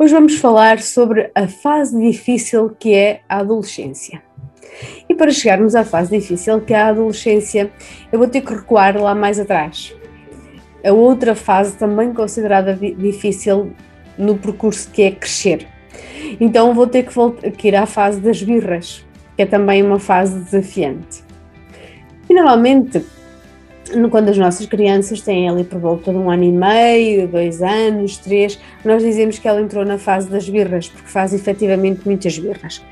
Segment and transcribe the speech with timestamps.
[0.00, 4.22] Hoje vamos falar sobre a fase difícil que é a adolescência.
[5.08, 7.72] E para chegarmos à fase difícil que é a adolescência,
[8.12, 9.92] eu vou ter que recuar lá mais atrás.
[10.86, 13.72] A outra fase também considerada difícil
[14.16, 15.66] no percurso que é crescer.
[16.38, 19.98] Então vou ter que, voltar, que ir à fase das birras, que é também uma
[19.98, 21.24] fase desafiante.
[22.30, 23.04] E normalmente
[24.10, 28.16] quando as nossas crianças têm ali por volta de um ano e meio, dois anos,
[28.16, 32.82] três, nós dizemos que ela entrou na fase das birras, porque faz efetivamente muitas birras.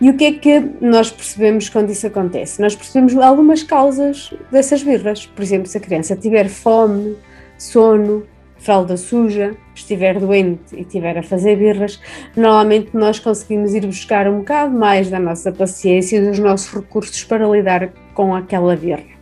[0.00, 2.60] E o que é que nós percebemos quando isso acontece?
[2.60, 5.26] Nós percebemos algumas causas dessas birras.
[5.26, 7.16] Por exemplo, se a criança tiver fome,
[7.58, 8.24] sono,
[8.58, 12.00] fralda suja, estiver doente e estiver a fazer birras,
[12.36, 17.24] normalmente nós conseguimos ir buscar um bocado mais da nossa paciência e dos nossos recursos
[17.24, 19.17] para lidar com aquela birra.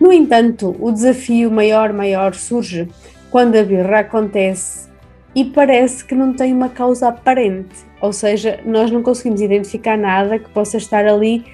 [0.00, 2.88] No entanto, o desafio maior, maior surge
[3.30, 4.88] quando a birra acontece
[5.34, 10.38] e parece que não tem uma causa aparente, ou seja, nós não conseguimos identificar nada
[10.38, 11.44] que possa estar ali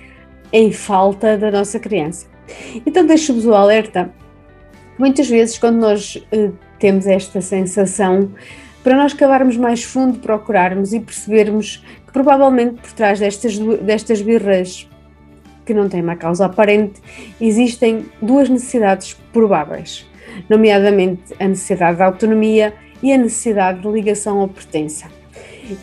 [0.52, 2.26] em falta da nossa criança.
[2.86, 4.12] Então deixo-vos o alerta.
[4.98, 8.30] Muitas vezes, quando nós eh, temos esta sensação,
[8.84, 14.88] para nós cavarmos mais fundo, procurarmos e percebermos que provavelmente por trás destas, destas birras
[15.64, 17.00] que não tem uma causa aparente,
[17.40, 20.06] existem duas necessidades prováveis,
[20.48, 25.06] nomeadamente a necessidade de autonomia e a necessidade de ligação ou pertença.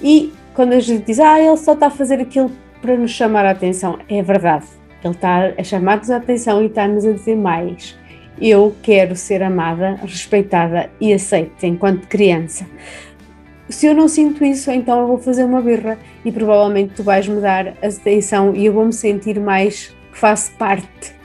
[0.01, 3.45] E quando a gente diz, ah, ele só está a fazer aquilo para nos chamar
[3.45, 4.65] a atenção, é verdade,
[5.03, 7.99] ele está a chamar-nos a atenção e está-nos a dizer mais.
[8.39, 12.65] Eu quero ser amada, respeitada e aceita enquanto criança
[13.71, 17.27] se eu não sinto isso, então eu vou fazer uma birra e provavelmente tu vais
[17.27, 21.15] me dar a atenção e eu vou me sentir mais que faço parte,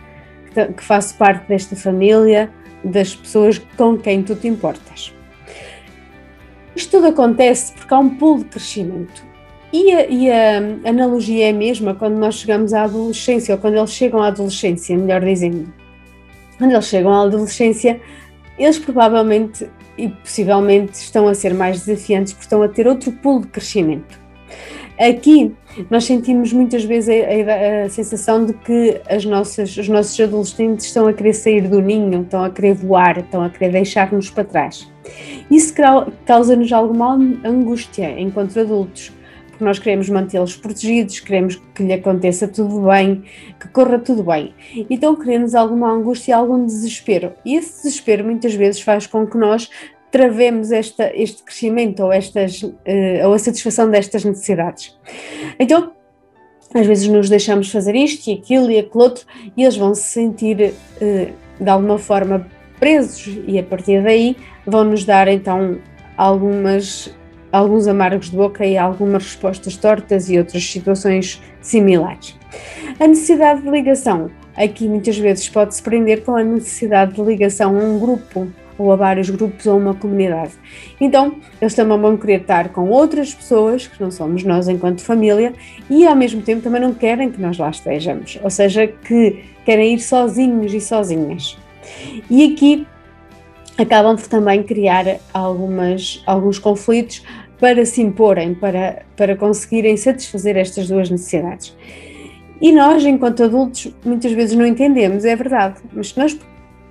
[0.77, 2.51] que faço parte desta família,
[2.85, 5.15] das pessoas com quem tu te importas.
[6.75, 9.25] Isto tudo acontece porque há um pulo de crescimento.
[9.73, 10.59] E a, e a
[10.89, 14.97] analogia é a mesma quando nós chegamos à adolescência, ou quando eles chegam à adolescência,
[14.97, 15.73] melhor dizendo.
[16.59, 18.01] Quando eles chegam à adolescência,
[18.59, 19.69] eles provavelmente
[19.99, 24.27] e possivelmente estão a ser mais desafiantes porque estão a ter outro pulo de crescimento.
[24.99, 25.55] Aqui
[25.91, 30.87] nós sentimos muitas vezes a, a, a, sensação de que as nossas, os nossos adolescentes
[30.87, 34.45] estão a querer sair do ninho, estão a querer voar, estão a querer deixar-nos para
[34.45, 34.91] trás.
[35.51, 35.75] Isso
[36.25, 37.15] causa-nos alguma
[37.45, 39.13] angústia enquanto adultos,
[39.63, 43.25] nós queremos mantê-los protegidos, queremos que lhe aconteça tudo bem,
[43.59, 44.55] que corra tudo bem.
[44.91, 47.33] Então queremos alguma angústia algum desespero.
[47.45, 49.71] E esse desespero muitas vezes faz com que nós
[50.11, 52.73] travemos esta, este crescimento ou, estas, uh,
[53.25, 54.97] ou a satisfação destas necessidades.
[55.59, 55.93] Então,
[56.75, 60.03] às vezes nos deixamos fazer isto e aquilo e aquilo outro e eles vão se
[60.03, 62.47] sentir uh, de alguma forma
[62.79, 65.79] presos e a partir daí vão nos dar então
[66.17, 67.15] algumas
[67.53, 72.39] alguns amargos de boca e algumas respostas tortas e outras situações similares.
[72.99, 74.31] A necessidade de ligação.
[74.57, 78.49] Aqui muitas vezes pode-se prender com a necessidade de ligação a um grupo
[78.79, 80.53] ou a vários grupos ou uma comunidade.
[81.01, 85.53] Então, eles também vão querer estar com outras pessoas, que não somos nós enquanto família,
[85.89, 89.95] e ao mesmo tempo também não querem que nós lá estejamos, ou seja, que querem
[89.95, 91.57] ir sozinhos e sozinhas.
[92.31, 92.87] E aqui
[93.79, 97.23] acabam por também criar algumas, alguns conflitos
[97.59, 101.77] para se imporem, para, para conseguirem satisfazer estas duas necessidades.
[102.61, 106.39] E nós, enquanto adultos, muitas vezes não entendemos, é verdade, mas se nós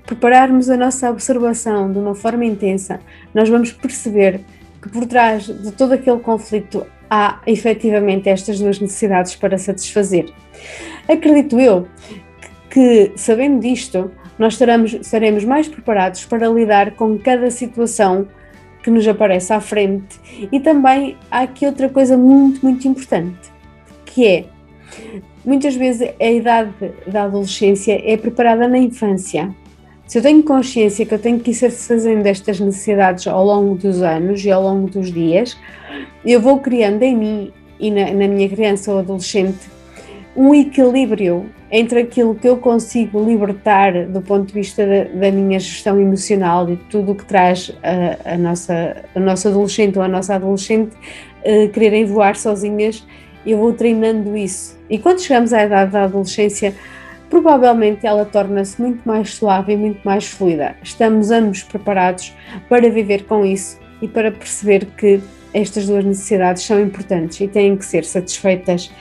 [0.05, 2.99] prepararmos a nossa observação de uma forma intensa,
[3.33, 4.41] nós vamos perceber
[4.81, 10.31] que por trás de todo aquele conflito há efetivamente estas duas necessidades para satisfazer.
[11.07, 11.87] Acredito eu
[12.69, 18.27] que, sabendo disto, nós estaremos, estaremos mais preparados para lidar com cada situação
[18.83, 20.19] que nos aparece à frente.
[20.51, 23.51] E também há aqui outra coisa muito, muito importante,
[24.05, 24.45] que é
[25.43, 26.71] muitas vezes a idade
[27.07, 29.53] da adolescência é preparada na infância.
[30.05, 34.03] Se eu tenho consciência que eu tenho que ir satisfazendo estas necessidades ao longo dos
[34.03, 35.57] anos e ao longo dos dias,
[36.23, 39.74] eu vou criando em mim e na, na minha criança ou adolescente
[40.35, 45.59] um equilíbrio entre aquilo que eu consigo libertar do ponto de vista da, da minha
[45.59, 50.07] gestão emocional e tudo o que traz a, a, nossa, a nossa adolescente ou a
[50.07, 53.05] nossa adolescente uh, quererem voar sozinhas
[53.45, 54.77] eu vou treinando isso.
[54.89, 56.73] E quando chegamos à idade da adolescência,
[57.29, 60.75] provavelmente ela torna-se muito mais suave e muito mais fluida.
[60.81, 62.33] Estamos ambos preparados
[62.67, 65.21] para viver com isso e para perceber que
[65.53, 68.91] estas duas necessidades são importantes e têm que ser satisfeitas.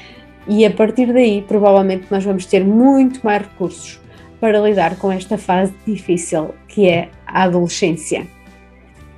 [0.47, 4.01] E a partir daí, provavelmente, nós vamos ter muito mais recursos
[4.41, 8.27] para lidar com esta fase difícil que é a adolescência.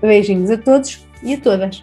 [0.01, 1.83] Beijinhos a todos e a todas!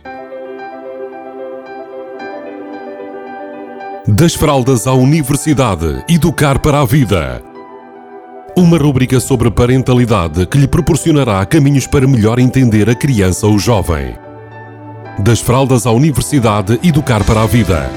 [4.08, 7.42] Das fraldas à universidade, educar para a vida.
[8.56, 14.16] Uma rúbrica sobre parentalidade que lhe proporcionará caminhos para melhor entender a criança ou jovem.
[15.20, 17.90] Das fraldas à universidade, educar para a vida.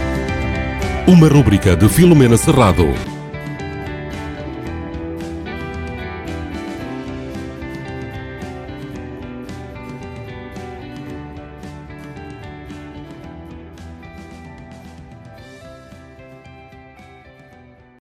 [1.06, 3.15] Uma rúbrica de Filomena Serrado.